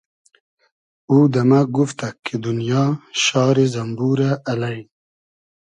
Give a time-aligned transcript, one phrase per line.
[1.09, 2.83] او دۂ مۂ گوفتئگ کی دونیا
[3.23, 4.77] شاری زئمبورۂ الݷ